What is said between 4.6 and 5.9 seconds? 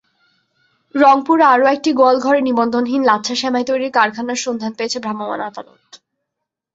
পেয়েছেন ভ্রাম্যমাণ আদালত।